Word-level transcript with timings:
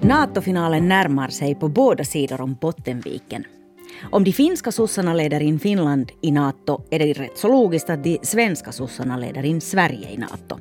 NATO-finalen 0.00 0.88
närmar 0.88 1.28
sig 1.28 1.54
på 1.54 1.68
båda 1.68 2.04
sidor 2.04 2.40
om 2.40 2.54
Bottenviken. 2.54 3.44
Om 4.10 4.24
de 4.24 4.32
finska 4.32 4.72
sossarna 4.72 5.14
leder 5.14 5.40
in 5.40 5.58
Finland 5.58 6.12
i 6.22 6.30
NATO 6.30 6.82
är 6.90 6.98
det 6.98 7.12
rätt 7.12 7.38
så 7.38 7.48
logiskt 7.48 7.90
att 7.90 8.04
de 8.04 8.18
svenska 8.22 8.72
sossarna 8.72 9.16
leder 9.16 9.44
in 9.44 9.60
Sverige 9.60 10.10
i 10.10 10.16
NATO. 10.16 10.58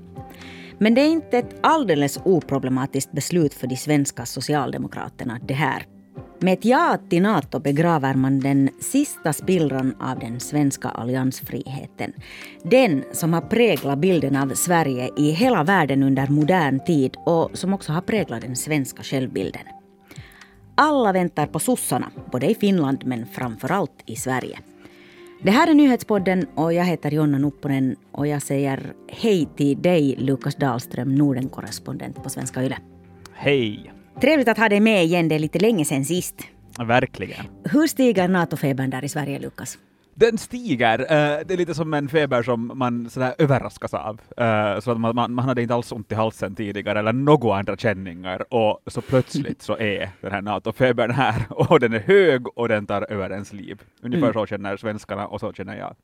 Men 0.78 0.94
det 0.94 1.02
är 1.02 1.10
inte 1.10 1.38
ett 1.38 1.56
alldeles 1.62 2.20
oproblematiskt 2.24 3.12
beslut 3.12 3.54
för 3.54 3.68
de 3.68 3.78
svenska 3.78 4.26
socialdemokraterna 4.26 5.40
det 5.48 5.54
här. 5.54 5.97
Med 6.40 6.54
ett 6.54 6.66
ja 6.66 6.98
till 7.10 7.22
Nato 7.22 7.60
begraver 7.60 8.14
man 8.14 8.40
den 8.40 8.70
sista 8.80 9.34
spillran 9.34 9.96
av 10.00 10.20
den 10.20 10.40
svenska 10.40 10.90
alliansfriheten. 10.90 12.14
Den 12.64 13.04
som 13.12 13.34
har 13.34 13.42
präglat 13.42 14.00
bilden 14.00 14.36
av 14.36 14.54
Sverige 14.54 15.10
i 15.18 15.32
hela 15.32 15.64
världen 15.64 16.04
under 16.04 16.28
modern 16.28 16.80
tid 16.86 17.18
och 17.26 17.50
som 17.54 17.74
också 17.74 17.92
har 17.94 18.02
präglat 18.02 18.42
den 18.42 18.56
svenska 18.56 19.04
självbilden. 19.04 19.62
Alla 20.76 21.14
väntar 21.14 21.48
på 21.48 21.60
sossarna, 21.60 22.12
både 22.32 22.50
i 22.52 22.56
Finland 22.56 23.06
men 23.06 23.26
framför 23.26 23.72
allt 23.72 24.04
i 24.06 24.16
Sverige. 24.16 24.60
Det 25.44 25.52
här 25.52 25.68
är 25.68 25.74
Nyhetspodden 25.74 26.46
och 26.56 26.74
jag 26.74 26.86
heter 26.86 27.12
Jonna 27.12 27.38
Nupponen 27.38 27.96
och 28.12 28.28
jag 28.28 28.42
säger 28.42 28.94
hej 29.10 29.48
till 29.56 29.82
dig 29.82 30.16
Lukas 30.18 30.56
Dahlström, 30.56 31.16
Nordenkorrespondent 31.16 32.24
på 32.24 32.30
Svenska 32.30 32.64
Yle. 32.64 32.78
Hej! 33.34 33.97
Trevligt 34.22 34.48
att 34.48 34.58
ha 34.58 34.70
dig 34.70 34.80
med 34.80 35.04
igen, 35.04 35.28
det 35.28 35.36
är 35.36 35.40
lite 35.40 35.60
länge 35.60 35.86
sedan 35.86 36.06
sist. 36.06 36.36
Verkligen. 36.80 37.46
Hur 37.64 37.88
stiger 37.88 38.28
NATO-febern 38.28 38.90
där 38.90 39.04
i 39.04 39.10
Sverige, 39.10 39.40
Lukas? 39.40 39.78
Den 40.16 40.38
stiger. 40.38 41.00
Uh, 41.00 41.08
det 41.46 41.54
är 41.54 41.58
lite 41.58 41.74
som 41.74 41.94
en 41.94 42.10
feber 42.10 42.44
som 42.44 42.72
man 42.76 43.10
sådär 43.10 43.36
överraskas 43.38 43.94
av. 43.94 44.22
Uh, 44.42 44.80
så 44.80 44.92
att 44.92 45.00
man, 45.00 45.16
man, 45.16 45.34
man, 45.34 45.46
hade 45.46 45.62
inte 45.62 45.74
alls 45.74 45.92
ont 45.92 46.12
i 46.12 46.16
halsen 46.16 46.56
tidigare 46.56 47.00
eller 47.00 47.14
några 47.14 47.58
andra 47.58 47.78
känningar 47.78 48.54
och 48.54 48.80
så 48.88 49.02
plötsligt 49.02 49.62
så 49.62 49.78
är 49.78 50.10
den 50.22 50.32
här 50.32 50.42
NATO-febern 50.42 51.12
här 51.12 51.46
och 51.50 51.80
den 51.80 51.94
är 51.94 52.00
hög 52.00 52.58
och 52.58 52.68
den 52.68 52.86
tar 52.86 53.12
över 53.12 53.30
ens 53.30 53.54
liv. 53.54 53.82
Ungefär 54.02 54.24
mm. 54.24 54.34
så 54.34 54.46
känner 54.46 54.78
svenskarna 54.78 55.28
och 55.28 55.40
så 55.40 55.54
känner 55.54 55.78
jag. 55.78 55.96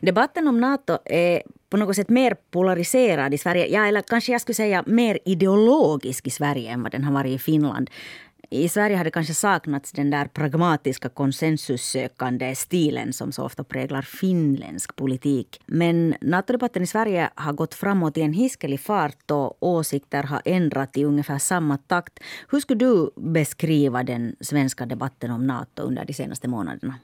Debatten 0.00 0.48
om 0.48 0.60
Nato 0.60 0.98
är 1.04 1.42
på 1.70 1.76
något 1.76 1.96
sätt 1.96 2.08
mer 2.08 2.36
polariserad 2.50 3.34
i 3.34 3.38
Sverige. 3.38 3.66
Ja, 3.66 3.86
eller 3.86 4.02
kanske 4.02 4.32
jag 4.32 4.40
skulle 4.40 4.54
säga 4.54 4.84
mer 4.86 5.18
ideologisk 5.24 6.26
i 6.26 6.30
Sverige 6.30 6.70
än 6.70 6.82
vad 6.82 6.92
den 6.92 7.04
har 7.04 7.12
varit 7.12 7.32
i 7.32 7.38
Finland. 7.38 7.90
I 8.50 8.68
Sverige 8.68 8.96
har 8.96 9.04
det 9.04 9.10
kanske 9.10 9.34
saknats 9.34 9.92
den 9.92 10.10
där 10.10 10.24
pragmatiska 10.26 11.08
konsensussökande 11.08 12.54
stilen 12.54 13.12
som 13.12 13.32
så 13.32 13.44
ofta 13.44 13.64
präglar 13.64 14.02
finländsk 14.02 14.96
politik. 14.96 15.60
Men 15.66 16.14
NATO-debatten 16.20 16.82
i 16.82 16.86
Sverige 16.86 17.30
har 17.34 17.52
gått 17.52 17.74
framåt 17.74 18.16
i 18.16 18.22
en 18.22 18.32
hiskelig 18.32 18.80
fart 18.80 19.30
och 19.30 19.62
åsikter 19.62 20.22
har 20.22 20.42
ändrat 20.44 20.96
i 20.96 21.04
ungefär 21.04 21.38
samma 21.38 21.78
takt. 21.78 22.18
Hur 22.48 22.60
skulle 22.60 22.78
du 22.78 23.10
beskriva 23.16 24.02
den 24.02 24.36
svenska 24.40 24.86
debatten 24.86 25.30
om 25.30 25.46
Nato 25.46 25.82
under 25.82 26.04
de 26.04 26.12
senaste 26.12 26.48
månaderna? 26.48 26.94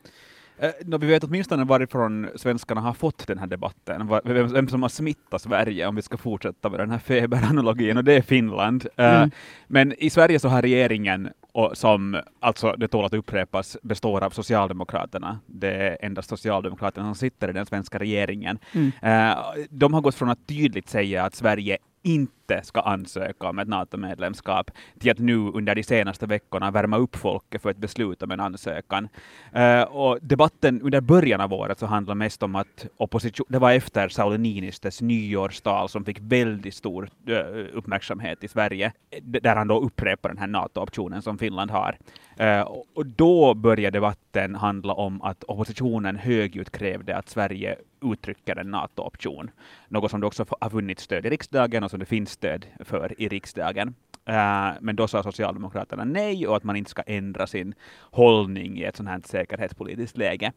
Eh, 0.63 0.99
vi 0.99 1.07
vet 1.07 1.25
åtminstone 1.25 1.65
varifrån 1.65 2.29
svenskarna 2.37 2.81
har 2.81 2.93
fått 2.93 3.27
den 3.27 3.39
här 3.39 3.47
debatten, 3.47 4.09
vem 4.25 4.69
som 4.69 4.83
har 4.83 4.89
smittat 4.89 5.43
Sverige, 5.43 5.87
om 5.87 5.97
vi 5.97 6.03
ska 6.03 6.17
fortsätta 6.17 6.71
med 6.71 6.81
den 6.81 6.91
här 6.91 6.99
feberanalogin, 6.99 7.97
och 7.97 8.05
det 8.05 8.13
är 8.13 8.23
Finland. 8.23 8.87
Eh, 8.97 9.17
mm. 9.17 9.31
Men 9.67 9.93
i 9.99 10.11
Sverige 10.11 10.39
så 10.39 10.49
har 10.49 10.63
regeringen, 10.63 11.29
som 11.73 12.21
alltså 12.41 12.73
det 12.73 12.89
tål 12.89 13.05
att 13.05 13.15
upprepas, 13.15 13.77
består 13.83 14.25
av 14.25 14.31
Socialdemokraterna. 14.31 15.41
Det 15.47 15.73
är 15.73 15.97
endast 16.01 16.29
Socialdemokraterna 16.29 17.07
som 17.07 17.15
sitter 17.15 17.51
i 17.51 17.53
den 17.53 17.67
svenska 17.67 17.99
regeringen. 17.99 18.59
Mm. 18.73 18.93
Eh, 19.03 19.39
de 19.71 19.95
har 19.95 20.01
gått 20.01 20.15
från 20.15 20.31
att 20.31 20.47
tydligt 20.47 20.89
säga 20.89 21.25
att 21.25 21.35
Sverige 21.35 21.79
inte 22.03 22.42
ska 22.63 22.81
ansöka 22.81 23.49
om 23.49 23.59
ett 23.59 23.69
NATO-medlemskap 23.69 24.71
till 24.99 25.11
att 25.11 25.19
nu 25.19 25.37
under 25.37 25.75
de 25.75 25.83
senaste 25.83 26.27
veckorna 26.27 26.71
värma 26.71 26.97
upp 26.97 27.17
folket 27.17 27.63
för 27.63 27.71
ett 27.71 27.77
beslut 27.77 28.23
om 28.23 28.31
en 28.31 28.41
ansökan. 28.41 29.09
Uh, 29.57 29.83
och 29.83 30.19
debatten 30.23 30.83
under 30.83 31.01
början 31.01 31.41
av 31.41 31.53
året 31.53 31.79
så 31.79 31.87
handlade 31.87 32.19
mest 32.19 32.43
om 32.43 32.57
att 32.57 32.87
opposition, 32.97 33.47
det 33.49 33.59
var 33.59 33.73
efter 33.73 34.09
Sauli 34.09 34.39
Niinistös 34.39 35.01
nyårstal 35.01 35.89
som 35.89 36.05
fick 36.05 36.19
väldigt 36.21 36.75
stor 36.75 37.11
uh, 37.29 37.37
uppmärksamhet 37.73 38.45
i 38.45 38.49
Sverige, 38.49 38.93
där 39.23 39.57
han 39.57 39.69
då 39.69 39.81
upprepar 39.81 40.29
den 40.29 40.39
här 40.39 40.47
NATO-optionen 40.47 41.23
som 41.23 41.39
Finland 41.39 41.71
har. 41.71 41.97
Uh, 42.41 42.61
och 42.95 43.07
då 43.07 43.55
började 43.55 43.97
debatten 43.97 44.55
handla 44.55 44.93
om 44.93 45.23
att 45.23 45.45
oppositionen 45.45 46.17
högljutt 46.17 46.71
krävde 46.71 47.17
att 47.17 47.29
Sverige 47.29 47.77
uttrycker 48.03 48.57
en 48.57 48.71
NATO-option, 48.71 49.51
något 49.89 50.11
som 50.11 50.21
det 50.21 50.27
också 50.27 50.47
har 50.61 50.71
funnits 50.71 51.03
stöd 51.03 51.27
i 51.27 51.31
riksdagen 51.31 51.85
och 51.85 51.91
som 51.91 52.01
det 52.01 52.07
finns 52.07 52.32
stöd 52.33 52.67
för 52.81 53.15
i 53.21 53.29
riksdagen. 53.29 53.95
Uh, 54.29 54.79
men 54.81 54.97
då 54.97 55.09
sa 55.09 55.23
Socialdemokraterna 55.23 56.05
nej 56.05 56.47
och 56.47 56.57
att 56.57 56.65
man 56.65 56.77
inte 56.77 56.91
ska 56.91 57.03
ändra 57.03 57.47
sin 57.47 57.75
hållning 58.01 58.79
i 58.79 58.85
ett 58.85 58.97
sådant 58.97 59.11
här 59.11 59.21
säkerhetspolitiskt 59.29 60.17
läge. 60.17 60.53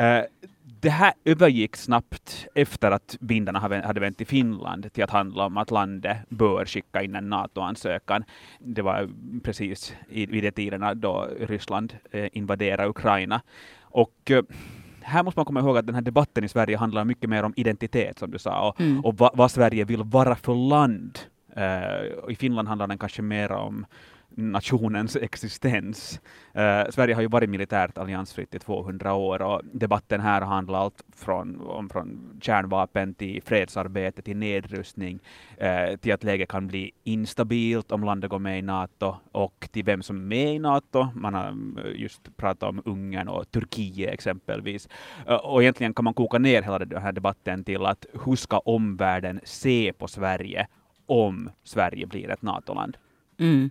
Uh, 0.00 0.22
det 0.80 0.90
här 0.90 1.12
övergick 1.24 1.76
snabbt 1.76 2.46
efter 2.54 2.90
att 2.90 3.16
vindarna 3.20 3.58
hade 3.58 4.00
vänt 4.00 4.20
i 4.20 4.24
Finland 4.24 4.92
till 4.92 5.04
att 5.04 5.10
handla 5.10 5.46
om 5.46 5.56
att 5.56 5.70
landet 5.70 6.16
bör 6.28 6.64
skicka 6.64 7.02
in 7.02 7.14
en 7.14 7.28
NATO-ansökan. 7.28 8.24
Det 8.58 8.82
var 8.82 9.10
precis 9.44 9.94
vid 10.08 10.42
de 10.42 10.50
tiderna 10.50 10.94
då 10.94 11.28
Ryssland 11.40 11.96
eh, 12.10 12.28
invaderade 12.32 12.88
Ukraina. 12.88 13.42
Och 13.80 14.32
här 15.02 15.22
måste 15.22 15.38
man 15.38 15.44
komma 15.44 15.60
ihåg 15.60 15.78
att 15.78 15.86
den 15.86 15.94
här 15.94 16.02
debatten 16.02 16.44
i 16.44 16.48
Sverige 16.48 16.76
handlar 16.76 17.04
mycket 17.04 17.30
mer 17.30 17.42
om 17.42 17.52
identitet, 17.56 18.18
som 18.18 18.30
du 18.30 18.38
sa, 18.38 18.68
och, 18.68 18.80
mm. 18.80 19.04
och 19.04 19.16
vad, 19.16 19.30
vad 19.34 19.50
Sverige 19.50 19.84
vill 19.84 20.02
vara 20.02 20.36
för 20.36 20.54
land. 20.54 21.18
Uh, 21.56 22.32
I 22.32 22.36
Finland 22.36 22.68
handlar 22.68 22.86
den 22.86 22.98
kanske 22.98 23.22
mer 23.22 23.52
om 23.52 23.86
nationens 24.34 25.16
existens. 25.16 26.20
Uh, 26.56 26.90
Sverige 26.90 27.14
har 27.14 27.22
ju 27.22 27.28
varit 27.28 27.50
militärt 27.50 27.98
alliansfritt 27.98 28.54
i 28.54 28.58
200 28.58 29.14
år 29.14 29.42
och 29.42 29.60
debatten 29.72 30.20
här 30.20 30.40
handlar 30.40 30.78
allt 30.78 31.04
från, 31.16 31.60
om, 31.60 31.88
från 31.88 32.38
kärnvapen 32.40 33.14
till 33.14 33.42
fredsarbete, 33.42 34.22
till 34.22 34.36
nedrustning, 34.36 35.18
uh, 35.62 35.96
till 35.96 36.12
att 36.12 36.24
läget 36.24 36.48
kan 36.48 36.66
bli 36.66 36.90
instabilt 37.04 37.92
om 37.92 38.04
landet 38.04 38.30
går 38.30 38.38
med 38.38 38.58
i 38.58 38.62
NATO 38.62 39.16
och 39.32 39.68
till 39.72 39.84
vem 39.84 40.02
som 40.02 40.16
är 40.16 40.20
med 40.20 40.54
i 40.54 40.58
NATO. 40.58 41.08
Man 41.14 41.34
har 41.34 41.48
eh, 41.48 42.00
just 42.00 42.36
pratat 42.36 42.62
om 42.62 42.82
Ungern 42.84 43.28
och 43.28 43.50
Turkiet 43.50 44.14
exempelvis. 44.14 44.88
Uh, 45.28 45.34
och 45.34 45.62
egentligen 45.62 45.94
kan 45.94 46.04
man 46.04 46.14
koka 46.14 46.38
ner 46.38 46.62
hela 46.62 46.78
den 46.78 47.02
här 47.02 47.12
debatten 47.12 47.64
till 47.64 47.86
att 47.86 48.06
hur 48.24 48.36
ska 48.36 48.58
omvärlden 48.58 49.40
se 49.44 49.92
på 49.92 50.08
Sverige 50.08 50.66
om 51.06 51.50
Sverige 51.64 52.06
blir 52.06 52.30
ett 52.30 52.42
NATO-land? 52.42 52.96
Mm. 53.38 53.70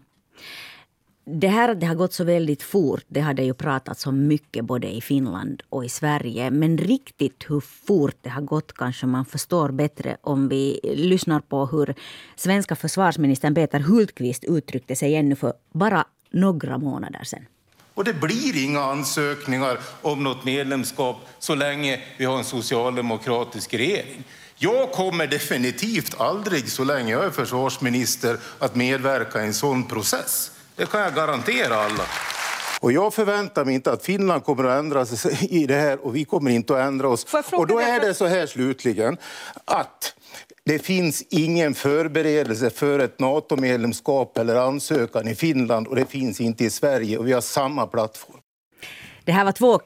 Det 1.32 1.48
här 1.48 1.70
att 1.70 1.80
det 1.80 1.86
har 1.86 1.96
gått 1.96 2.14
så 2.14 2.24
väldigt 2.24 2.64
fort, 2.64 3.04
det 3.08 3.22
har 3.22 3.34
det 3.34 3.44
ju 3.44 3.54
pratats 3.54 4.08
om 4.08 4.28
mycket 4.28 4.66
både 4.66 4.88
i 4.88 5.02
Finland 5.02 5.64
och 5.70 5.86
i 5.86 5.90
Sverige. 5.90 6.52
Men 6.52 6.78
riktigt 6.78 7.46
hur 7.48 7.60
fort 7.60 8.16
det 8.22 8.30
har 8.30 8.42
gått 8.42 8.74
kanske 8.74 9.06
man 9.06 9.26
förstår 9.26 9.72
bättre 9.72 10.18
om 10.22 10.50
vi 10.50 10.80
lyssnar 10.84 11.40
på 11.40 11.66
hur 11.66 11.96
svenska 12.36 12.76
försvarsministern 12.76 13.56
Peter 13.56 13.80
Hultqvist 13.80 14.44
uttryckte 14.44 14.96
sig 14.96 15.16
ännu 15.16 15.36
för 15.36 15.54
bara 15.74 16.06
några 16.32 16.78
månader 16.78 17.24
sedan. 17.24 17.46
Och 17.94 18.04
det 18.04 18.14
blir 18.14 18.64
inga 18.64 18.82
ansökningar 18.82 19.78
om 20.02 20.24
något 20.24 20.46
medlemskap 20.46 21.18
så 21.40 21.56
länge 21.56 22.00
vi 22.18 22.26
har 22.26 22.38
en 22.38 22.44
socialdemokratisk 22.44 23.74
regering. 23.74 24.24
Jag 24.62 24.92
kommer 24.92 25.28
definitivt 25.28 26.22
aldrig, 26.22 26.72
så 26.72 26.84
länge 26.84 27.12
jag 27.12 27.26
är 27.26 27.30
försvarsminister, 27.30 28.38
att 28.60 28.76
medverka 28.76 29.42
i 29.42 29.46
en 29.46 29.54
sån 29.54 29.88
process. 29.88 30.52
Det 30.76 30.86
kan 30.86 31.02
jag 31.02 31.16
garantera 31.16 31.76
alla. 31.76 32.04
Och 32.82 32.92
jag 32.92 33.14
förväntar 33.14 33.66
mig 33.66 33.76
inte 33.76 33.92
att 33.92 34.06
Finland 34.06 34.44
kommer 34.44 34.64
att 34.64 34.80
ändra 34.80 35.06
sig 35.06 35.38
i 35.50 35.66
det 35.66 35.76
här 35.76 36.06
och 36.06 36.16
vi 36.16 36.26
kommer 36.26 36.52
inte 36.52 36.74
att 36.74 36.88
ändra 36.88 37.08
oss. 37.08 37.26
Och 37.52 37.68
då 37.68 37.80
är 37.80 38.00
det 38.00 38.14
så 38.14 38.26
här 38.26 38.46
slutligen 38.46 39.18
att 39.66 40.14
det 40.64 40.80
finns 40.80 41.24
ingen 41.30 41.76
förberedelse 41.76 42.70
för 42.70 43.00
ett 43.00 43.20
NATO-medlemskap 43.20 44.38
eller 44.38 44.56
ansökan 44.56 45.28
i 45.28 45.36
Finland 45.36 45.88
och 45.88 45.96
det 45.96 46.06
finns 46.06 46.42
inte 46.42 46.66
i 46.66 46.70
Sverige 46.70 47.18
och 47.18 47.28
vi 47.28 47.34
har 47.34 47.42
samma 47.42 47.88
plattform. 47.88 48.39
Det 49.30 49.34
här 49.34 49.46
var 49.46 49.52
två, 49.52 49.80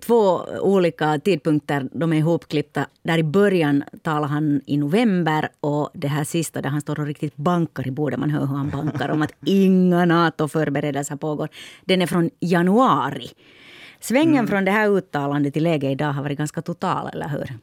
två 0.00 0.40
olika 0.60 1.18
tidpunkter, 1.18 1.88
de 1.92 2.12
är 2.12 2.16
ihopklippta. 2.16 2.86
Där 3.02 3.18
i 3.18 3.22
början 3.22 3.84
talar 4.02 4.28
han 4.28 4.60
i 4.66 4.76
november 4.76 5.48
och 5.60 5.90
det 5.94 6.08
här 6.08 6.24
sista 6.24 6.62
där 6.62 6.70
han 6.70 6.80
står 6.80 7.00
och 7.00 7.06
riktigt 7.06 7.36
bankar 7.36 7.88
i 7.88 7.90
bordet, 7.90 8.20
man 8.20 8.30
hör 8.30 8.40
hur 8.40 8.56
han 8.56 8.70
bankar 8.70 9.08
om 9.08 9.22
att 9.22 9.32
inga 9.44 10.04
NATO-förberedelser 10.04 11.16
pågår. 11.16 11.48
Den 11.84 12.02
är 12.02 12.06
från 12.06 12.30
januari. 12.40 13.30
Svängen 14.00 14.34
mm. 14.34 14.46
från 14.46 14.64
det 14.64 14.70
här 14.70 14.88
uttalandet 14.88 15.54
till 15.54 15.62
läge 15.62 15.90
idag 15.90 16.12
har 16.12 16.22
varit 16.22 16.38
ganska 16.38 16.62
total, 16.62 17.10
eller 17.12 17.28
hur? 17.28 17.58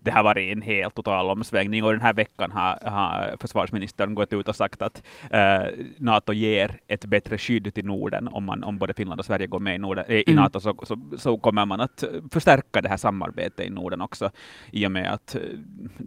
Det 0.00 0.10
har 0.10 0.22
varit 0.22 0.56
en 0.56 0.62
helt 0.62 0.94
total 0.94 1.30
omsvängning 1.30 1.84
och 1.84 1.92
den 1.92 2.00
här 2.00 2.12
veckan 2.12 2.52
har, 2.52 2.78
har 2.90 3.36
försvarsministern 3.40 4.14
gått 4.14 4.32
ut 4.32 4.48
och 4.48 4.56
sagt 4.56 4.82
att 4.82 5.02
uh, 5.34 5.84
NATO 5.98 6.32
ger 6.32 6.78
ett 6.86 7.04
bättre 7.04 7.38
skydd 7.38 7.74
till 7.74 7.84
Norden 7.84 8.28
om, 8.28 8.44
man, 8.44 8.64
om 8.64 8.78
både 8.78 8.94
Finland 8.94 9.20
och 9.20 9.26
Sverige 9.26 9.46
går 9.46 9.60
med 9.60 9.74
i, 9.74 9.78
Norden, 9.78 10.04
i 10.08 10.24
mm. 10.26 10.42
NATO 10.42 10.60
så, 10.60 10.74
så, 10.82 10.96
så, 11.18 11.38
kommer 11.38 11.66
man 11.66 11.80
att 11.80 12.04
förstärka 12.32 12.80
det 12.80 12.88
här 12.88 12.96
samarbetet 12.96 13.66
i 13.66 13.70
Norden 13.70 14.00
också 14.00 14.30
i 14.70 14.86
och 14.86 14.92
med 14.92 15.12
att 15.12 15.36
uh, 15.36 15.58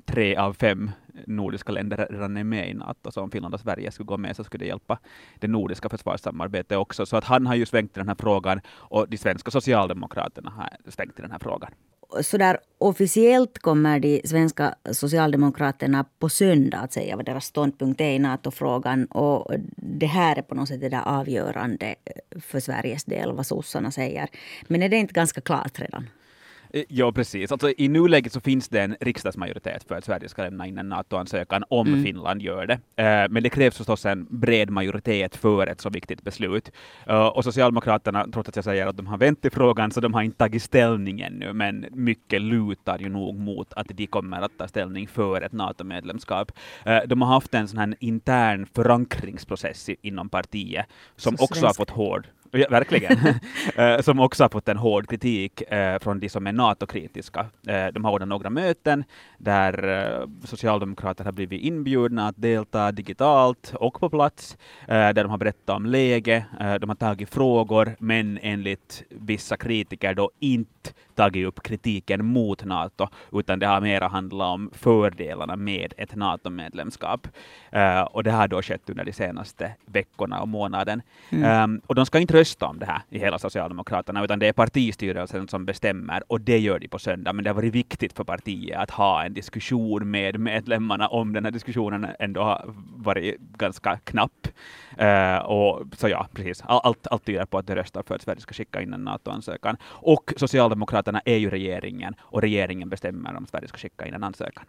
tre 0.06 0.35
av 0.35 0.53
fem 0.53 0.91
nordiska 1.27 1.71
länder 1.71 2.07
redan 2.09 2.38
är 2.38 2.44
med 2.44 2.69
i 2.69 2.73
NATO, 2.73 3.11
så 3.11 3.21
om 3.21 3.31
Finland 3.31 3.53
och 3.53 3.59
Sverige 3.59 3.91
skulle 3.91 4.07
gå 4.07 4.18
med 4.18 4.35
så 4.35 4.44
skulle 4.44 4.63
det 4.63 4.68
hjälpa 4.68 5.00
det 5.39 5.47
nordiska 5.47 5.89
försvarssamarbetet 5.89 6.77
också. 6.77 7.06
Så 7.06 7.18
att 7.18 7.23
han 7.23 7.47
har 7.47 7.56
ju 7.56 7.65
svängt 7.65 7.97
i 7.97 8.00
den 8.00 8.07
här 8.07 8.15
frågan 8.19 8.61
och 8.68 9.09
de 9.09 9.18
svenska 9.18 9.51
socialdemokraterna 9.51 10.51
har 10.51 10.91
svängt 10.91 11.19
i 11.19 11.21
den 11.21 11.31
här 11.31 11.39
frågan 11.39 11.71
sådär 12.22 12.57
officiellt 12.78 13.60
kommer 13.60 14.00
de 14.00 14.22
svenska 14.25 14.75
socialdemokraterna 14.92 16.06
på 16.19 16.30
söndag 16.30 16.78
att 16.78 16.94
säga 16.94 17.16
vad 17.16 17.25
deras 17.25 17.46
ståndpunkt 17.46 18.02
är 18.02 18.12
i 18.12 18.19
NATO-frågan. 18.19 19.06
Och 19.06 19.54
det 19.75 20.06
här 20.06 20.36
är 20.36 20.42
på 20.42 20.56
något 20.56 20.68
sätt 20.68 20.81
det 20.81 20.90
där 20.90 21.04
avgörande 21.06 21.96
eh, 22.06 22.42
för 22.42 22.60
Sveriges 22.60 23.04
del, 23.04 23.31
vad 23.31 23.46
sossarna 23.46 23.92
säger. 23.92 24.30
Men 24.68 24.84
är 24.84 24.90
det 24.90 24.98
inte 24.98 25.13
ganska 25.13 25.42
klart 25.42 25.80
redan? 25.80 26.10
Eh, 26.75 26.83
ja, 26.88 27.12
precis. 27.12 27.51
Alltså, 27.51 27.74
I 27.77 27.88
nuläget 27.88 28.33
så 28.33 28.39
finns 28.42 28.69
det 28.69 28.81
en 28.81 28.95
riksdagsmajoritet 29.00 29.83
för 29.83 29.95
att 29.95 30.06
Sverige 30.06 30.30
ska 30.30 30.42
lämna 30.42 30.68
in 30.68 30.77
en 30.77 30.89
NATO-ansökan 30.89 31.63
om 31.69 31.88
mm. 31.88 32.04
Finland 32.04 32.42
gör 32.42 32.68
det. 32.68 32.74
Uh, 32.74 33.31
men 33.33 33.44
det 33.44 33.50
krävs 33.50 33.77
förstås 33.77 34.06
en 34.06 34.27
bred 34.30 34.69
majoritet 34.69 35.36
för 35.36 35.68
ett 35.68 35.81
så 35.81 35.89
viktigt 35.89 36.22
beslut. 36.22 36.72
Uh, 37.10 37.16
och 37.16 37.44
Socialdemokraterna, 37.44 38.27
trots 38.33 38.50
att 38.50 38.56
jag 38.56 38.66
säger 38.66 38.88
att 38.88 38.98
de 38.98 39.07
har 39.07 39.18
vänt 39.18 39.45
i 39.45 39.50
frågan, 39.50 39.92
så 39.92 40.01
de 40.01 40.13
har 40.13 40.22
inte 40.22 40.38
tagit 40.38 40.63
ställning 40.63 41.22
ännu, 41.22 41.54
men 41.54 41.86
mycket 41.92 42.42
lutar 42.42 43.00
ju 43.00 43.10
nog 43.10 43.36
mot 43.36 43.74
att 43.74 43.88
de 43.88 44.07
kommer 44.07 44.42
att 44.42 44.57
ta 44.57 44.68
ställning 44.68 45.07
för 45.07 45.42
ett 45.42 45.51
NATO-medlemskap. 45.51 46.51
De 47.06 47.21
har 47.21 47.33
haft 47.33 47.54
en 47.54 47.68
sån 47.68 47.80
här 47.80 47.95
intern 48.00 48.66
förankringsprocess 48.66 49.89
inom 50.01 50.30
partiet 50.30 50.86
som 51.16 51.38
så 51.38 51.44
också 51.44 51.66
har 51.66 51.74
fått 51.74 51.89
hård 51.89 52.28
Ja, 52.51 52.65
verkligen. 52.69 53.18
Eh, 53.75 54.01
som 54.01 54.19
också 54.19 54.44
har 54.44 54.50
fått 54.50 54.69
en 54.69 54.77
hård 54.77 55.09
kritik 55.09 55.62
eh, 55.62 56.00
från 56.00 56.19
de 56.19 56.30
som 56.30 56.47
är 56.47 56.53
NATO-kritiska. 56.53 57.45
Eh, 57.68 57.88
de 57.88 58.06
har 58.06 58.12
ordnat 58.12 58.27
några 58.30 58.50
möten 58.50 59.03
där 59.38 59.88
eh, 59.88 60.27
socialdemokrater 60.44 61.25
har 61.25 61.31
blivit 61.31 61.62
inbjudna 61.62 62.27
att 62.27 62.42
delta 62.42 62.92
digitalt 62.92 63.74
och 63.75 64.00
på 64.00 64.09
plats, 64.09 64.57
eh, 64.81 64.88
där 64.88 65.13
de 65.13 65.30
har 65.30 65.38
berättat 65.38 65.75
om 65.75 65.86
läge, 65.86 66.45
eh, 66.59 66.74
de 66.75 66.89
har 66.89 66.95
tagit 66.95 67.30
frågor, 67.30 67.95
men 68.00 68.39
enligt 68.42 69.03
vissa 69.09 69.57
kritiker 69.57 70.13
då 70.13 70.31
inte 70.39 70.75
tagit 71.15 71.47
upp 71.47 71.63
kritiken 71.63 72.25
mot 72.25 72.65
NATO, 72.65 73.07
utan 73.31 73.59
det 73.59 73.67
har 73.67 73.81
mera 73.81 74.07
handlat 74.07 74.47
om 74.47 74.69
fördelarna 74.73 75.55
med 75.55 75.93
ett 75.97 76.15
NATO-medlemskap. 76.15 77.27
Uh, 77.75 78.01
och 78.01 78.23
det 78.23 78.31
har 78.31 78.47
då 78.47 78.61
skett 78.61 78.89
under 78.89 79.05
de 79.05 79.13
senaste 79.13 79.71
veckorna 79.85 80.41
och 80.41 80.47
månaden. 80.47 81.01
Mm. 81.29 81.63
Um, 81.63 81.81
och 81.87 81.95
de 81.95 82.05
ska 82.05 82.19
inte 82.19 82.33
rösta 82.33 82.65
om 82.65 82.79
det 82.79 82.85
här 82.85 83.01
i 83.09 83.19
hela 83.19 83.39
Socialdemokraterna, 83.39 84.23
utan 84.23 84.39
det 84.39 84.47
är 84.47 84.53
partistyrelsen 84.53 85.47
som 85.47 85.65
bestämmer, 85.65 86.23
och 86.27 86.41
det 86.41 86.59
gör 86.59 86.79
de 86.79 86.87
på 86.87 86.99
söndag. 86.99 87.33
Men 87.33 87.43
det 87.43 87.49
har 87.49 87.55
varit 87.55 87.73
viktigt 87.73 88.13
för 88.13 88.23
partiet 88.23 88.79
att 88.79 88.91
ha 88.91 89.23
en 89.23 89.33
diskussion 89.33 90.11
med 90.11 90.39
medlemmarna 90.39 91.07
om 91.07 91.33
den 91.33 91.45
här 91.45 91.51
diskussionen 91.51 92.07
ändå 92.19 92.41
har 92.41 92.73
varit 92.95 93.39
ganska 93.39 93.97
knapp. 94.03 94.47
Uh, 95.01 95.37
och 95.37 95.83
så 95.97 96.09
ja, 96.09 96.27
precis. 96.33 96.61
Allt, 96.65 97.07
allt 97.07 97.25
tyder 97.25 97.45
på 97.45 97.57
att 97.57 97.67
de 97.67 97.75
röstar 97.75 98.03
för 98.03 98.15
att 98.15 98.21
Sverige 98.21 98.41
ska 98.41 98.53
skicka 98.53 98.81
in 98.81 98.93
en 98.93 99.03
NATO-ansökan. 99.03 99.77
Och 99.83 100.33
Socialdemokraterna 100.37 100.75
är 101.25 101.38
ju 101.38 101.50
regeringen, 101.50 102.16
och 102.19 102.42
regeringen 102.42 102.89
bestämmer 102.89 103.36
om 103.36 103.45
Sverige 103.45 103.68
ska 103.68 103.77
skicka 103.77 104.07
in 104.07 104.13
en 104.13 104.24
ansökan. 104.24 104.66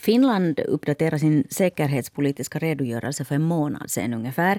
Finland 0.00 0.60
uppdaterade 0.60 1.18
sin 1.18 1.44
säkerhetspolitiska 1.50 2.58
redogörelse 2.58 3.24
för 3.24 3.34
en 3.34 3.42
månad 3.42 3.90
sedan 3.90 4.14
ungefär. 4.14 4.58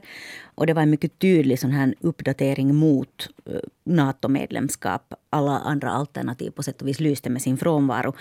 Och 0.56 0.68
det 0.68 0.74
var 0.74 0.82
en 0.82 0.90
mycket 0.90 1.20
tydlig 1.20 1.60
sån 1.60 1.72
här 1.72 1.96
uppdatering 2.02 2.76
mot 2.76 3.30
eh, 3.46 3.60
NATO-medlemskap. 3.84 5.14
Alla 5.30 5.60
andra 5.60 5.92
alternativ 5.92 6.52
på 6.52 6.64
sätt 6.64 6.82
och 6.82 6.88
vis 6.88 7.00
lyste 7.00 7.30
med 7.30 7.42
sin 7.42 7.58
frånvaro. 7.58 8.14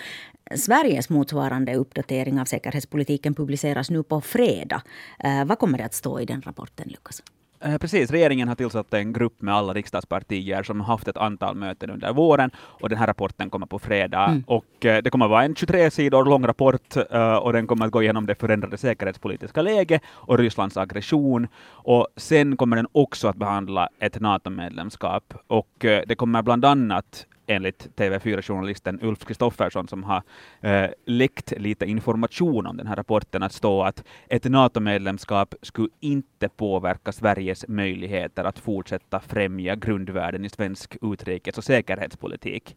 Sveriges 0.55 1.09
motsvarande 1.09 1.75
uppdatering 1.75 2.39
av 2.39 2.45
säkerhetspolitiken 2.45 3.33
publiceras 3.33 3.89
nu 3.89 4.03
på 4.03 4.21
fredag. 4.21 4.81
Eh, 5.19 5.45
vad 5.45 5.59
kommer 5.59 5.77
det 5.77 5.85
att 5.85 5.93
stå 5.93 6.19
i 6.19 6.25
den 6.25 6.41
rapporten, 6.41 6.87
Lukas? 6.89 7.23
Eh, 7.63 7.77
precis, 7.77 8.11
regeringen 8.11 8.47
har 8.47 8.55
tillsatt 8.55 8.93
en 8.93 9.13
grupp 9.13 9.41
med 9.41 9.53
alla 9.53 9.73
riksdagspartier 9.73 10.63
som 10.63 10.79
har 10.79 10.87
haft 10.87 11.07
ett 11.07 11.17
antal 11.17 11.55
möten 11.55 11.89
under 11.89 12.13
våren 12.13 12.51
och 12.57 12.89
den 12.89 12.97
här 12.97 13.07
rapporten 13.07 13.49
kommer 13.49 13.65
på 13.65 13.79
fredag. 13.79 14.25
Mm. 14.25 14.43
Och 14.47 14.85
eh, 14.85 15.03
det 15.03 15.09
kommer 15.09 15.27
vara 15.27 15.43
en 15.43 15.55
23 15.55 15.91
sidor 15.91 16.25
lång 16.25 16.47
rapport 16.47 16.97
eh, 17.11 17.33
och 17.33 17.53
den 17.53 17.67
kommer 17.67 17.85
att 17.85 17.91
gå 17.91 18.03
igenom 18.03 18.25
det 18.25 18.35
förändrade 18.35 18.77
säkerhetspolitiska 18.77 19.61
läget 19.61 20.01
och 20.07 20.37
Rysslands 20.37 20.77
aggression. 20.77 21.47
Och 21.67 22.07
sen 22.17 22.57
kommer 22.57 22.75
den 22.75 22.87
också 22.91 23.27
att 23.27 23.35
behandla 23.35 23.89
ett 23.99 24.19
NATO-medlemskap 24.19 25.33
och 25.47 25.71
det 25.79 26.17
kommer 26.17 26.41
bland 26.41 26.65
annat 26.65 27.25
enligt 27.51 27.89
TV4-journalisten 27.95 28.99
Ulf 29.01 29.25
Kristoffersson 29.25 29.87
som 29.87 30.03
har 30.03 30.23
eh, 30.61 30.89
läckt 31.05 31.53
lite 31.57 31.85
information 31.85 32.67
om 32.67 32.77
den 32.77 32.87
här 32.87 32.95
rapporten 32.95 33.43
att 33.43 33.53
stå 33.53 33.83
att 33.83 34.03
ett 34.27 34.43
NATO-medlemskap 34.43 35.55
skulle 35.61 35.89
inte 35.99 36.49
påverka 36.49 37.11
Sveriges 37.11 37.67
möjligheter 37.67 38.43
att 38.43 38.59
fortsätta 38.59 39.19
främja 39.19 39.75
grundvärden 39.75 40.45
i 40.45 40.49
svensk 40.49 40.97
utrikes 41.01 41.57
och 41.57 41.63
säkerhetspolitik. 41.63 42.75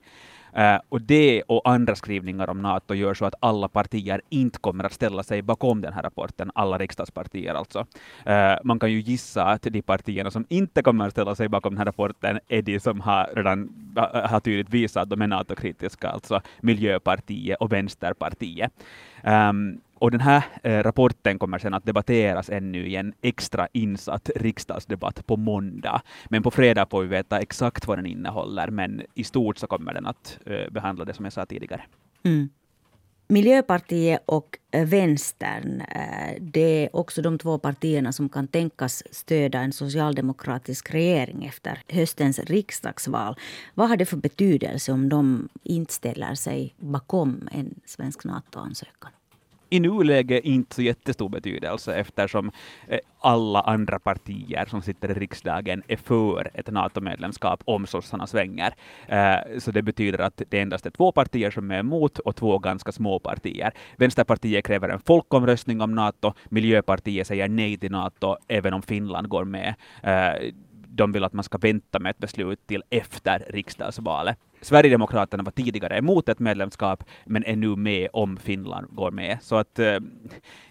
Uh, 0.58 0.78
och 0.88 1.02
det 1.02 1.42
och 1.42 1.68
andra 1.68 1.94
skrivningar 1.94 2.50
om 2.50 2.62
NATO 2.62 2.94
gör 2.94 3.14
så 3.14 3.24
att 3.24 3.34
alla 3.40 3.68
partier 3.68 4.20
inte 4.28 4.58
kommer 4.58 4.84
att 4.84 4.92
ställa 4.92 5.22
sig 5.22 5.42
bakom 5.42 5.80
den 5.80 5.92
här 5.92 6.02
rapporten, 6.02 6.50
alla 6.54 6.78
riksdagspartier 6.78 7.54
alltså. 7.54 7.86
Uh, 8.28 8.56
man 8.64 8.78
kan 8.78 8.92
ju 8.92 9.00
gissa 9.00 9.44
att 9.44 9.62
de 9.62 9.82
partierna 9.82 10.30
som 10.30 10.46
inte 10.48 10.82
kommer 10.82 11.06
att 11.06 11.12
ställa 11.12 11.34
sig 11.34 11.48
bakom 11.48 11.72
den 11.72 11.78
här 11.78 11.86
rapporten 11.86 12.40
är 12.48 12.62
de 12.62 12.80
som 12.80 13.00
har 13.00 13.30
redan 13.34 13.68
har 14.12 14.40
tydligt 14.40 14.70
visat 14.70 15.02
att 15.02 15.10
de 15.10 15.22
är 15.22 15.26
NATO-kritiska, 15.26 16.08
alltså 16.08 16.40
Miljöpartiet 16.60 17.60
och 17.60 17.72
Vänsterpartiet. 17.72 18.72
Um, 19.24 19.80
och 20.04 20.10
den 20.10 20.20
här 20.20 20.44
eh, 20.62 20.82
rapporten 20.82 21.38
kommer 21.38 21.58
sedan 21.58 21.74
att 21.74 21.86
debatteras 21.86 22.50
ännu 22.50 22.86
i 22.86 22.96
en 22.96 23.12
extra 23.22 23.68
insatt 23.72 24.30
riksdagsdebatt 24.36 25.26
på 25.26 25.36
måndag. 25.36 26.02
Men 26.28 26.42
på 26.42 26.50
fredag 26.50 26.86
får 26.90 27.02
vi 27.02 27.08
veta 27.08 27.40
exakt 27.40 27.86
vad 27.86 27.98
den 27.98 28.06
innehåller, 28.06 28.70
men 28.70 29.02
i 29.14 29.24
stort 29.24 29.58
så 29.58 29.66
kommer 29.66 29.94
den 29.94 30.06
att 30.06 30.38
eh, 30.46 30.70
behandla 30.70 31.04
det 31.04 31.14
som 31.14 31.24
jag 31.24 31.32
sa 31.32 31.46
tidigare. 31.46 31.82
Mm. 32.22 32.48
Miljöpartiet 33.28 34.22
och 34.26 34.58
eh, 34.70 34.86
Vänstern, 34.86 35.80
eh, 35.80 36.34
det 36.40 36.84
är 36.84 36.96
också 36.96 37.22
de 37.22 37.38
två 37.38 37.58
partierna 37.58 38.12
som 38.12 38.28
kan 38.28 38.48
tänkas 38.48 39.02
stödja 39.10 39.60
en 39.60 39.72
socialdemokratisk 39.72 40.94
regering 40.94 41.44
efter 41.44 41.82
höstens 41.88 42.38
riksdagsval. 42.38 43.36
Vad 43.74 43.88
har 43.88 43.96
det 43.96 44.06
för 44.06 44.16
betydelse 44.16 44.92
om 44.92 45.08
de 45.08 45.48
inte 45.62 45.92
ställer 45.92 46.34
sig 46.34 46.74
bakom 46.78 47.48
en 47.52 47.74
svensk 47.86 48.24
NATO-ansökan? 48.24 49.10
I 49.74 49.80
nuläget 49.80 50.44
inte 50.44 50.74
så 50.74 50.82
jättestor 50.82 51.28
betydelse 51.28 51.94
eftersom 51.94 52.50
eh, 52.88 52.98
alla 53.20 53.60
andra 53.60 53.98
partier 53.98 54.66
som 54.66 54.82
sitter 54.82 55.10
i 55.10 55.14
riksdagen 55.14 55.82
är 55.88 55.96
för 55.96 56.50
ett 56.54 56.70
NATO-medlemskap 56.70 57.62
om 57.64 57.86
sossarna 57.86 58.26
svänger. 58.26 58.74
Eh, 59.06 59.58
så 59.58 59.70
det 59.70 59.82
betyder 59.82 60.18
att 60.18 60.42
det 60.48 60.60
endast 60.60 60.86
är 60.86 60.90
två 60.90 61.12
partier 61.12 61.50
som 61.50 61.70
är 61.70 61.78
emot 61.78 62.18
och 62.18 62.36
två 62.36 62.58
ganska 62.58 62.92
små 62.92 63.18
partier. 63.18 63.72
Vänsterpartiet 63.96 64.66
kräver 64.66 64.88
en 64.88 65.00
folkomröstning 65.00 65.80
om 65.80 65.94
NATO, 65.94 66.32
Miljöpartiet 66.48 67.26
säger 67.26 67.48
nej 67.48 67.76
till 67.76 67.90
NATO 67.90 68.36
även 68.48 68.74
om 68.74 68.82
Finland 68.82 69.28
går 69.28 69.44
med. 69.44 69.74
Eh, 70.02 70.52
de 70.96 71.12
vill 71.12 71.24
att 71.24 71.32
man 71.32 71.44
ska 71.44 71.58
vänta 71.58 71.98
med 71.98 72.10
ett 72.10 72.18
beslut 72.18 72.66
till 72.66 72.82
efter 72.90 73.46
riksdagsvalet. 73.48 74.38
Sverigedemokraterna 74.60 75.42
var 75.42 75.52
tidigare 75.52 75.98
emot 75.98 76.28
ett 76.28 76.38
medlemskap, 76.38 77.04
men 77.24 77.44
är 77.44 77.56
nu 77.56 77.76
med 77.76 78.08
om 78.12 78.36
Finland 78.36 78.86
går 78.90 79.10
med. 79.10 79.38
Så 79.42 79.56
att 79.56 79.78
eh, 79.78 79.98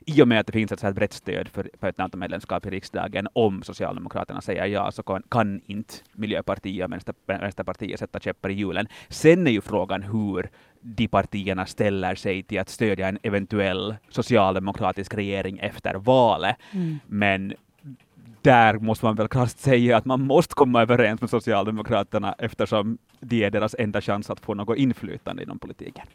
i 0.05 0.21
och 0.21 0.27
med 0.27 0.39
att 0.39 0.47
det 0.47 0.53
finns 0.53 0.71
ett 0.71 0.79
så 0.79 0.85
här 0.85 0.93
brett 0.93 1.13
stöd 1.13 1.47
för, 1.47 1.69
för 1.79 1.87
ett 1.87 1.97
NATO-medlemskap 1.97 2.65
i 2.65 2.69
riksdagen, 2.69 3.27
om 3.33 3.63
Socialdemokraterna 3.63 4.41
säger 4.41 4.65
ja, 4.65 4.91
så 4.91 5.03
kan, 5.03 5.23
kan 5.29 5.61
inte 5.65 5.93
Miljöpartiet 6.11 6.85
och 6.85 6.91
Vänster, 6.91 7.15
Vänsterpartiet 7.25 7.99
sätta 7.99 8.19
käppar 8.19 8.49
i 8.49 8.53
hjulen. 8.53 8.87
Sen 9.09 9.47
är 9.47 9.51
ju 9.51 9.61
frågan 9.61 10.03
hur 10.03 10.49
de 10.81 11.07
partierna 11.07 11.65
ställer 11.65 12.15
sig 12.15 12.43
till 12.43 12.59
att 12.59 12.69
stödja 12.69 13.07
en 13.07 13.19
eventuell 13.23 13.95
socialdemokratisk 14.09 15.13
regering 15.13 15.57
efter 15.59 15.93
valet. 15.95 16.55
Mm. 16.71 16.99
Men 17.07 17.53
där 18.43 18.73
måste 18.79 19.05
man 19.05 19.15
väl 19.15 19.27
krasst 19.27 19.59
säga 19.59 19.97
att 19.97 20.05
man 20.05 20.21
måste 20.21 20.55
komma 20.55 20.81
överens 20.81 21.21
med 21.21 21.29
Socialdemokraterna 21.29 22.35
eftersom 22.37 22.97
det 23.19 23.43
är 23.43 23.51
deras 23.51 23.75
enda 23.79 24.01
chans 24.01 24.29
att 24.29 24.39
få 24.39 24.53
något 24.53 24.77
inflytande 24.77 25.43
inom 25.43 25.59
politiken. 25.59 26.05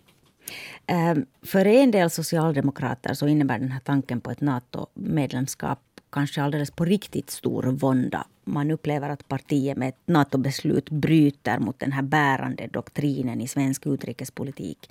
Ehm, 0.87 1.27
för 1.43 1.67
en 1.67 1.91
del 1.91 2.11
socialdemokrater 2.11 3.15
så 3.15 3.29
innebär 3.29 3.59
den 3.59 3.71
här 3.71 3.81
tanken 3.81 4.21
på 4.21 4.31
ett 4.31 4.41
NATO-medlemskap 4.41 5.79
kanske 6.11 6.43
alldeles 6.43 6.71
på 6.71 6.85
riktigt 6.85 7.31
stor 7.31 7.63
vånda. 7.63 8.27
Man 8.45 8.71
upplever 8.71 9.09
att 9.09 9.29
partiet 9.29 9.77
med 9.77 9.89
ett 9.89 10.03
NATO-beslut 10.07 10.91
bryter 10.91 11.59
mot 11.59 11.79
den 11.79 11.93
här 11.93 12.03
bärande 12.03 12.67
doktrinen 12.67 13.41
i 13.41 13.49
svensk 13.49 13.87
utrikespolitik. 13.87 14.91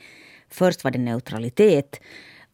Först 0.49 0.83
var 0.83 0.91
det 0.91 0.99
neutralitet 0.99 1.99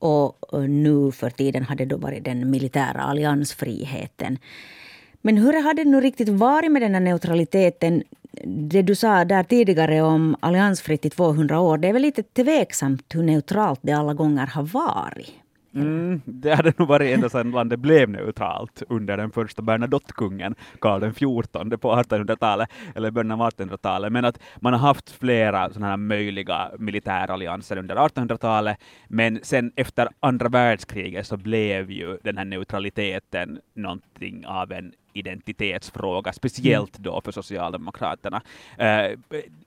och 0.04 0.70
nu 0.70 1.12
för 1.12 1.30
tiden 1.30 1.64
hade 1.64 1.86
det 1.86 1.96
varit 1.96 2.24
den 2.24 2.52
militära 2.52 3.02
alliansfriheten. 3.02 4.38
Men 5.22 5.38
hur 5.38 5.64
har 5.64 5.74
det 5.74 5.86
nu 5.86 6.02
riktigt 6.02 6.30
varit 6.30 6.72
med 6.72 6.82
den 6.82 6.94
här 6.94 7.02
neutraliteten? 7.02 8.04
Det 8.46 8.82
du 8.82 8.96
sa 8.96 9.26
där 9.26 9.44
tidigare 9.44 10.02
om 10.02 10.36
alliansfritt 10.40 11.06
i 11.06 11.10
200 11.10 11.60
år, 11.60 11.78
det 11.78 11.88
är 11.88 11.94
väl 11.94 12.02
lite 12.02 12.24
tveksamt 12.24 13.16
hur 13.16 13.24
neutralt 13.24 13.80
det 13.84 13.92
alla 13.92 14.14
gånger 14.14 14.48
har 14.48 14.64
varit? 14.64 15.43
Mm, 15.76 16.22
det 16.26 16.56
hade 16.56 16.74
nog 16.78 16.88
varit 16.88 17.14
ända 17.14 17.30
sedan 17.30 17.52
landet 17.52 17.80
blev 17.80 18.10
neutralt 18.10 18.84
under 18.90 19.18
den 19.18 19.32
första 19.32 19.62
Bernadotte-kungen, 19.62 20.56
Karl 20.80 21.12
XIV, 21.12 21.78
på 21.78 21.96
1800-talet, 21.96 22.70
eller 22.96 23.12
början 23.12 23.32
av 23.32 23.40
1800-talet. 23.40 24.12
Men 24.12 24.26
att 24.26 24.40
man 24.62 24.74
har 24.74 24.80
haft 24.80 25.12
flera 25.12 25.70
sådana 25.70 25.88
här 25.88 25.98
möjliga 25.98 26.72
militärallianser 26.80 27.78
under 27.78 27.96
1800-talet, 27.96 28.78
men 29.08 29.40
sen 29.44 29.72
efter 29.76 30.10
andra 30.20 30.50
världskriget 30.50 31.28
så 31.28 31.38
blev 31.38 31.92
ju 31.92 32.18
den 32.24 32.38
här 32.38 32.46
neutraliteten 32.46 33.60
någonting 33.76 34.46
av 34.48 34.72
en 34.72 34.94
identitetsfråga, 35.14 36.34
speciellt 36.34 36.98
då 36.98 37.22
för 37.22 37.32
Socialdemokraterna. 37.32 38.42
Eh, 38.78 39.20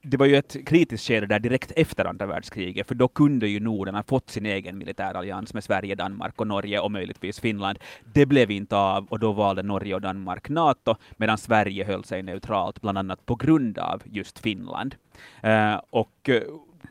det 0.02 0.16
var 0.16 0.26
ju 0.26 0.36
ett 0.36 0.56
kritiskt 0.66 1.06
skede 1.06 1.26
där 1.26 1.38
direkt 1.38 1.72
efter 1.76 2.04
andra 2.04 2.26
världskriget, 2.26 2.88
för 2.88 2.94
då 2.94 3.08
kunde 3.08 3.48
ju 3.48 3.60
Norden 3.60 3.94
ha 3.94 4.02
fått 4.02 4.30
sin 4.30 4.46
egen 4.46 4.78
militärallians 4.78 5.54
med 5.54 5.64
Sverige, 5.64 5.94
Danmark 5.94 6.40
och 6.40 6.46
Norge 6.46 6.80
och 6.80 6.92
möjligtvis 6.92 7.40
Finland. 7.40 7.78
Det 8.14 8.26
blev 8.26 8.50
inte 8.50 8.76
av 8.76 9.06
och 9.06 9.18
då 9.18 9.32
valde 9.32 9.62
Norge 9.62 9.94
och 9.94 10.00
Danmark 10.00 10.48
NATO, 10.48 10.94
medan 11.16 11.38
Sverige 11.38 11.84
höll 11.84 12.04
sig 12.04 12.22
neutralt, 12.22 12.80
bland 12.80 12.98
annat 12.98 13.26
på 13.26 13.34
grund 13.34 13.78
av 13.78 14.02
just 14.04 14.38
Finland. 14.38 14.94
Eh, 15.42 15.80
och 15.90 16.28
eh, 16.28 16.42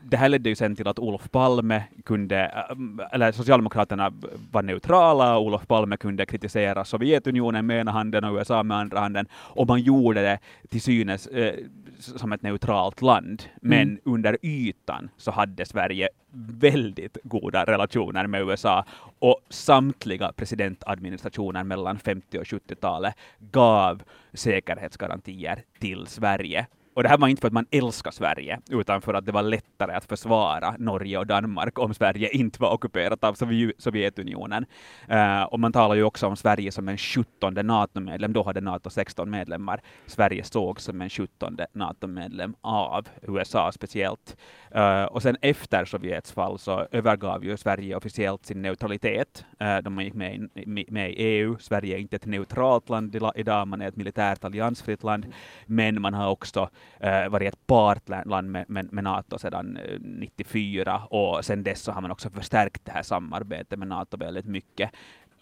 det 0.02 0.16
här 0.16 0.28
ledde 0.28 0.48
ju 0.48 0.54
sen 0.54 0.76
till 0.76 0.88
att 0.88 0.98
Olof 0.98 1.30
Palme 1.30 1.82
kunde, 2.04 2.44
äh, 2.44 3.06
eller 3.12 3.32
Socialdemokraterna 3.32 4.12
var 4.50 4.62
neutrala, 4.62 5.38
Olof 5.38 5.66
Palme 5.66 5.96
kunde 5.96 6.26
kritisera 6.26 6.84
Sovjetunionen 6.84 7.66
med 7.66 7.80
ena 7.80 7.90
handen 7.90 8.24
och 8.24 8.36
USA 8.36 8.62
med 8.62 8.76
andra 8.76 9.00
handen, 9.00 9.26
och 9.32 9.66
man 9.66 9.80
gjorde 9.80 10.22
det 10.22 10.38
till 10.68 10.82
synes 10.82 11.26
eh, 11.26 11.54
som 11.98 12.32
ett 12.32 12.42
neutralt 12.42 13.02
land. 13.02 13.42
Men 13.62 13.82
mm. 13.82 14.00
under 14.04 14.38
ytan 14.42 15.08
så 15.16 15.30
hade 15.30 15.66
Sverige 15.66 16.08
väldigt 16.36 17.18
goda 17.22 17.64
relationer 17.64 18.26
med 18.26 18.42
USA 18.42 18.84
och 19.18 19.40
samtliga 19.48 20.32
presidentadministrationer 20.32 21.64
mellan 21.64 21.98
50 21.98 22.38
och 22.38 22.44
70-talet 22.44 23.14
gav 23.38 24.02
säkerhetsgarantier 24.32 25.62
till 25.78 26.06
Sverige 26.06 26.66
och 26.96 27.02
det 27.02 27.08
här 27.08 27.18
var 27.18 27.28
inte 27.28 27.40
för 27.40 27.46
att 27.46 27.52
man 27.52 27.66
älskar 27.70 28.10
Sverige, 28.10 28.60
utan 28.70 29.02
för 29.02 29.14
att 29.14 29.26
det 29.26 29.32
var 29.32 29.42
lättare 29.42 29.92
att 29.92 30.04
försvara 30.04 30.74
Norge 30.78 31.18
och 31.18 31.26
Danmark 31.26 31.78
om 31.78 31.94
Sverige 31.94 32.28
inte 32.28 32.62
var 32.62 32.72
ockuperat 32.72 33.24
av 33.24 33.36
Sovjetunionen. 33.78 34.66
Uh, 35.10 35.42
och 35.42 35.60
man 35.60 35.72
talar 35.72 35.94
ju 35.94 36.02
också 36.02 36.26
om 36.26 36.36
Sverige 36.36 36.72
som 36.72 36.88
en 36.88 36.98
17 36.98 37.54
NATO-medlem. 37.54 38.32
Då 38.32 38.42
hade 38.42 38.60
NATO 38.60 38.90
16 38.90 39.30
medlemmar. 39.30 39.80
Sverige 40.06 40.44
sågs 40.44 40.84
som 40.84 41.00
en 41.00 41.10
17 41.10 41.58
NATO-medlem 41.72 42.54
av 42.60 43.08
USA 43.22 43.72
speciellt. 43.72 44.36
Uh, 44.76 45.04
och 45.04 45.22
sen 45.22 45.36
efter 45.40 45.84
Sovjets 45.84 46.32
fall 46.32 46.58
så 46.58 46.86
övergav 46.92 47.44
ju 47.44 47.56
Sverige 47.56 47.96
officiellt 47.96 48.46
sin 48.46 48.62
neutralitet. 48.62 49.44
Eh, 49.60 49.76
uh, 49.76 49.82
de 49.82 50.00
gick 50.00 50.14
med 50.14 50.48
i, 50.54 50.86
med 50.88 51.10
i 51.10 51.14
EU. 51.14 51.56
Sverige 51.60 51.96
är 51.96 52.00
inte 52.00 52.16
ett 52.16 52.26
neutralt 52.26 52.88
land 52.88 53.16
idag, 53.34 53.68
man 53.68 53.82
är 53.82 53.88
ett 53.88 53.96
militärt 53.96 54.44
alliansfritt 54.44 55.02
land. 55.02 55.26
Men 55.66 56.00
man 56.02 56.14
har 56.14 56.30
också 56.30 56.70
Eh, 57.00 57.24
uh, 57.24 57.28
varit 57.28 57.54
ett 57.54 57.66
partland 57.66 58.50
med, 58.50 58.64
med, 58.68 58.92
med, 58.92 59.04
NATO 59.04 59.38
sedan 59.38 59.76
eh, 59.76 60.00
94 60.00 61.02
och 61.10 61.44
sedan 61.44 61.62
dess 61.62 61.82
så 61.82 61.92
har 61.92 62.00
man 62.00 62.10
också 62.10 62.30
förstärkt 62.30 62.84
det 62.84 62.92
här 62.92 63.02
samarbetet 63.02 63.78
med 63.78 63.88
NATO 63.88 64.16
väldigt 64.16 64.46
mycket. 64.46 64.90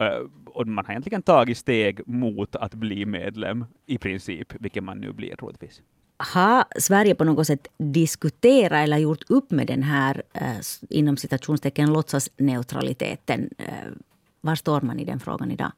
Uh, 0.01 0.29
och 0.47 0.67
man 0.67 0.87
har 0.87 0.93
egentligen 0.93 1.23
tagit 1.23 1.59
steg 1.59 2.01
mot 2.07 2.57
att 2.57 2.75
bli 2.75 3.07
medlem 3.07 3.65
i 3.87 3.99
princip, 3.99 4.55
vilket 4.61 4.85
man 4.85 4.99
nu 4.99 5.13
blir 5.13 5.37
troligtvis 5.37 5.83
har 6.33 6.65
Sverige 6.81 7.15
på 7.15 7.25
något 7.25 7.47
sätt 7.47 7.69
diskuterat 7.79 8.85
eller 8.85 8.99
gjort 8.99 9.31
upp 9.31 9.51
med 9.51 9.67
den 9.67 9.83
här 9.83 10.23
eh, 10.33 10.61
inom 10.91 11.17
citationstecken 11.17 11.93
låtsasneutraliteten? 11.93 13.51
Eh, 13.59 13.93
var 14.41 14.55
står 14.55 14.81
man 14.81 15.01
i 15.01 15.05
den 15.05 15.21
frågan 15.21 15.51
idag? 15.51 15.73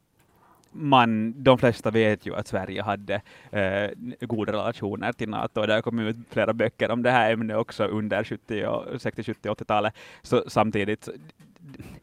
Man, 0.72 1.34
de 1.42 1.58
flesta 1.58 1.90
vet 1.90 2.26
ju 2.26 2.34
att 2.34 2.48
Sverige 2.48 2.82
hade 2.82 3.20
eh, 3.50 3.90
goda 4.20 4.52
relationer 4.52 5.12
till 5.12 5.28
NATO 5.28 5.60
och 5.60 5.66
det 5.66 5.74
har 5.74 5.82
kommit 5.82 6.16
ut 6.16 6.26
flera 6.30 6.52
böcker 6.52 6.90
om 6.90 7.02
det 7.02 7.10
här 7.10 7.32
ämnet 7.32 7.56
också 7.56 7.84
under 7.84 8.24
70, 8.24 8.98
60, 8.98 9.24
70, 9.24 9.48
och 9.48 9.60
80-talet. 9.60 9.94
Så 10.22 10.44
samtidigt, 10.48 11.08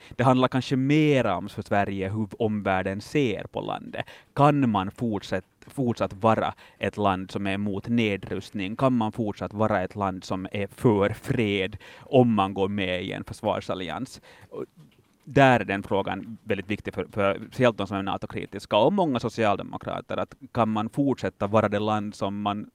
det 0.10 0.24
handlar 0.24 0.48
kanske 0.48 0.75
mer 0.75 1.25
om 1.25 1.50
för 1.50 1.62
Sverige 1.62 2.10
hur 2.10 2.27
omvärlden 2.39 3.01
ser 3.01 3.43
på 3.51 3.62
landet. 3.62 4.05
Kan 4.34 4.70
man 4.70 4.91
fortsätta 4.91 5.48
fortsatt 5.67 6.13
vara 6.13 6.53
ett 6.77 6.98
land 6.98 7.32
som 7.32 7.48
är 7.48 7.53
emot 7.53 7.88
nedrustning? 7.88 8.75
Kan 8.75 8.93
man 8.93 9.12
fortsatt 9.12 9.53
vara 9.53 9.82
ett 9.82 9.96
land 9.96 10.24
som 10.24 10.48
är 10.51 10.67
för 10.67 11.10
fred 11.10 11.77
om 12.00 12.34
man 12.34 12.53
går 12.53 12.67
med 12.67 13.03
i 13.03 13.12
en 13.12 13.24
försvarsallians? 13.24 14.22
Där 15.24 15.60
är 15.60 15.65
den 15.65 15.84
frågan 15.84 16.38
väldigt 16.44 16.70
viktig 16.70 16.94
för, 16.94 17.08
för 17.12 17.42
speciellt 17.48 17.77
de 17.77 17.88
som 17.88 17.98
är 17.98 18.03
NATO-kritiska 18.03 18.77
och 18.77 18.94
många 18.94 19.20
socialdemokrater. 19.20 20.18
Att 20.18 20.36
kan 20.51 20.70
man 20.70 20.89
fortsätta 20.89 21.48
vara 21.48 21.70
det 21.70 21.80
land 21.80 22.15
som 22.15 22.42
man 22.42 22.70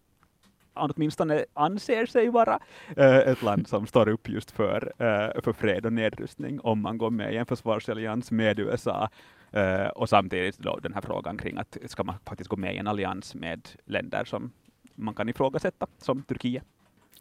åtminstone 0.79 1.45
anser 1.55 2.07
sig 2.07 2.29
vara 2.29 2.59
äh, 2.97 3.17
ett 3.17 3.43
land 3.43 3.69
som 3.69 3.87
står 3.87 4.09
upp 4.09 4.29
just 4.29 4.51
för, 4.51 4.93
äh, 4.99 5.43
för 5.43 5.53
fred 5.53 5.87
och 5.87 5.93
nedrustning 5.93 6.61
om 6.61 6.81
man 6.81 6.99
går 6.99 7.11
med 7.11 7.35
i 7.35 7.37
en 7.37 7.47
försvarsallians 7.47 8.31
med 8.31 8.59
USA 8.59 9.09
eh, 9.53 9.87
och 9.87 10.09
samtidigt 10.09 10.59
då 10.59 10.79
den 10.83 10.95
här 10.95 11.01
frågan 11.01 11.39
kring 11.39 11.59
att 11.59 11.77
ska 11.87 12.05
man 12.05 12.15
faktiskt 12.25 12.51
gå 12.51 12.57
med 12.57 12.75
i 12.75 12.79
en 12.79 12.87
allians 12.87 13.35
med 13.35 13.69
länder 13.85 14.25
som 14.25 14.53
man 14.95 15.15
kan 15.15 15.29
ifrågasätta, 15.29 15.87
som 15.99 16.23
Turkiet. 16.23 16.65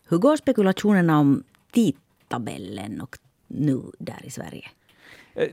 Hur 0.10 0.18
går 0.18 0.36
spekulationerna 0.36 1.20
om 1.20 1.44
tidtabellen 1.72 3.02
och 3.02 3.18
nu 3.48 3.82
där 4.00 4.26
i 4.26 4.30
Sverige? 4.30 4.70
Eh, 5.38 5.50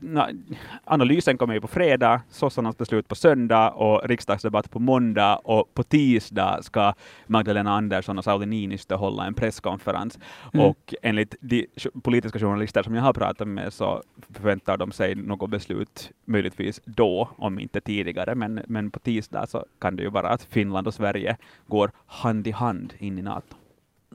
analysen 0.83 1.37
kommer 1.37 1.53
ju 1.53 1.61
på 1.61 1.67
fredag, 1.67 2.21
sossarnas 2.29 2.77
beslut 2.77 3.07
på 3.07 3.15
söndag 3.15 3.69
och 3.69 4.09
riksdagsdebatt 4.09 4.71
på 4.71 4.79
måndag 4.79 5.35
och 5.35 5.73
på 5.73 5.83
tisdag 5.83 6.63
ska 6.63 6.93
Magdalena 7.27 7.71
Andersson 7.71 8.17
och 8.17 8.23
Sauli 8.23 8.45
Niinistö 8.45 8.95
hålla 8.95 9.25
en 9.25 9.33
presskonferens. 9.33 10.19
Mm. 10.53 10.65
Och 10.65 10.93
enligt 11.01 11.35
de 11.39 11.67
politiska 12.03 12.39
journalister 12.39 12.83
som 12.83 12.95
jag 12.95 13.01
har 13.01 13.13
pratat 13.13 13.47
med 13.47 13.73
så 13.73 14.03
förväntar 14.33 14.77
de 14.77 14.91
sig 14.91 15.15
något 15.15 15.49
beslut 15.49 16.11
möjligtvis 16.25 16.81
då, 16.85 17.29
om 17.37 17.59
inte 17.59 17.81
tidigare, 17.81 18.35
men, 18.35 18.61
men 18.67 18.91
på 18.91 18.99
tisdag 18.99 19.47
så 19.47 19.65
kan 19.79 19.95
det 19.95 20.03
ju 20.03 20.09
vara 20.09 20.29
att 20.29 20.43
Finland 20.43 20.87
och 20.87 20.93
Sverige 20.93 21.37
går 21.67 21.91
hand 22.05 22.47
i 22.47 22.51
hand 22.51 22.93
in 22.99 23.19
i 23.19 23.21
NATO. 23.21 23.55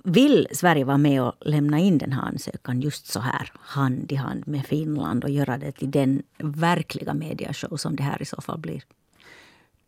Vill 0.04 0.47
Sverige 0.52 0.85
vara 0.85 0.99
med 0.99 1.23
och 1.23 1.35
lämna 1.40 1.78
in 1.78 1.99
den 1.99 2.12
här 2.12 2.23
ansökan 2.23 2.80
just 2.80 3.07
så 3.07 3.21
här 3.21 3.52
hand 3.54 4.12
i 4.12 4.14
hand 4.14 4.49
med 4.49 4.66
Finland 4.66 5.25
och 5.25 5.30
göra 5.30 5.59
det 5.59 5.73
till 5.73 5.90
den 5.90 6.23
verkliga 6.38 7.14
mediashow 7.14 7.76
som 7.76 7.97
det 7.97 8.02
här 8.02 8.23
i 8.23 8.25
så 8.25 8.40
fall 8.40 8.59
blir? 8.59 8.83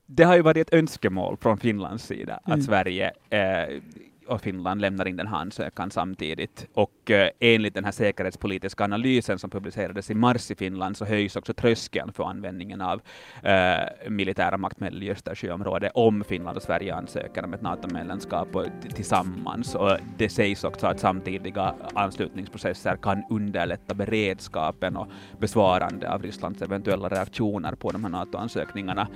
Det 0.06 0.24
har 0.24 0.36
ju 0.36 0.42
varit 0.42 0.68
ett 0.68 0.74
önskemål 0.74 1.36
från 1.36 1.58
Finlands 1.58 2.04
sida 2.04 2.40
mm. 2.46 2.58
att 2.58 2.64
Sverige 2.64 3.12
eh, 3.30 3.82
och 4.32 4.40
Finland 4.40 4.80
lämnar 4.80 5.08
in 5.08 5.16
den 5.16 5.26
här 5.26 5.36
ansökan 5.36 5.90
samtidigt. 5.90 6.66
Och 6.74 7.10
eh, 7.10 7.28
enligt 7.40 7.74
den 7.74 7.84
här 7.84 7.92
säkerhetspolitiska 7.92 8.84
analysen 8.84 9.38
som 9.38 9.50
publicerades 9.50 10.10
i 10.10 10.14
mars 10.14 10.50
i 10.50 10.54
Finland 10.54 10.96
så 10.96 11.04
höjs 11.04 11.36
också 11.36 11.54
tröskeln 11.54 12.12
för 12.12 12.24
användningen 12.24 12.80
av 12.80 13.00
eh, 13.42 14.10
militära 14.10 14.56
maktmedel 14.56 15.02
i 15.02 15.10
Östersjöområdet 15.10 15.92
om 15.94 16.24
Finland 16.24 16.56
och 16.56 16.62
Sverige 16.62 16.94
ansöker 16.94 17.44
om 17.44 17.54
ett 17.54 17.62
NATO-medlemskap 17.62 18.48
tillsammans. 18.94 19.74
Och 19.74 19.96
det 20.18 20.28
sägs 20.28 20.64
också 20.64 20.86
att 20.86 21.00
samtidiga 21.00 21.74
anslutningsprocesser 21.94 22.96
kan 22.96 23.22
underlätta 23.30 23.94
beredskapen 23.94 24.96
och 24.96 25.08
besvarande 25.38 26.12
av 26.12 26.22
Rysslands 26.22 26.62
eventuella 26.62 27.08
reaktioner 27.08 27.74
på 27.74 27.90
de 27.90 28.04
här 28.04 28.10
NATO-ansökningarna. 28.10 29.08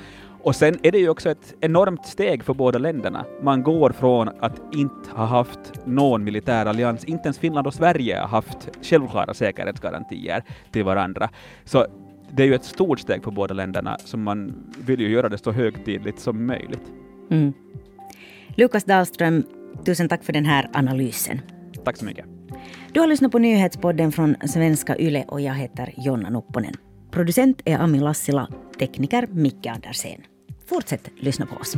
Och 0.47 0.57
sen 0.57 0.79
är 0.83 0.93
det 0.93 0.99
ju 0.99 1.09
också 1.09 1.31
ett 1.31 1.55
enormt 1.61 2.07
steg 2.07 2.45
för 2.45 2.55
båda 2.55 2.79
länderna. 2.79 3.25
Man 3.43 3.63
går 3.63 3.91
från 3.91 4.29
att 4.29 4.61
inte 4.75 5.11
ha 5.11 5.25
haft 5.25 5.73
någon 5.85 6.25
militär 6.25 6.67
allians, 6.67 7.05
inte 7.05 7.27
ens 7.27 7.39
Finland 7.39 7.67
och 7.67 7.75
Sverige 7.75 8.19
har 8.19 8.29
haft 8.29 8.69
självklara 8.83 9.35
säkerhetsgarantier 9.35 10.43
till 10.71 10.85
varandra. 10.85 11.31
Så 11.65 11.87
det 12.31 12.43
är 12.43 12.47
ju 12.47 12.55
ett 12.55 12.65
stort 12.65 13.01
steg 13.01 13.25
för 13.25 13.31
båda 13.31 13.55
länderna, 13.55 13.97
så 14.05 14.17
man 14.17 14.55
vill 14.79 15.01
ju 15.01 15.09
göra 15.09 15.29
det 15.29 15.39
så 15.39 15.53
högtidligt 15.53 16.21
som 16.21 16.47
möjligt. 16.47 16.93
Mm. 17.31 17.53
Lukas 18.49 18.85
Dahlström, 18.85 19.45
tusen 19.85 20.09
tack 20.09 20.25
för 20.25 20.33
den 20.33 20.45
här 20.45 20.71
analysen. 20.73 21.41
Tack 21.85 21.97
så 21.97 22.05
mycket. 22.05 22.25
Du 22.93 23.01
har 23.01 23.07
lyssnat 23.07 23.33
på 23.33 23.39
nyhetspodden 23.39 24.13
från 24.13 24.37
svenska 24.47 24.99
YLE 24.99 25.25
och 25.29 25.41
jag 25.41 25.55
heter 25.55 25.95
Jonna 25.97 26.31
Nupponen. 26.31 26.75
Producent 27.11 27.63
är 27.65 27.79
Ami 27.79 28.01
Lassila, 28.01 28.49
tekniker 28.79 29.27
Micke 29.31 29.67
Andersén. 29.67 30.23
Fortsätt 30.67 31.11
lyssna 31.17 31.47
på 31.47 31.57
oss. 31.57 31.77